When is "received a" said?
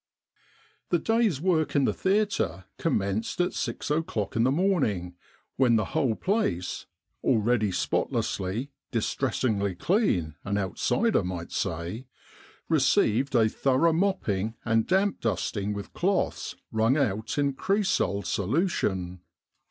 12.67-13.47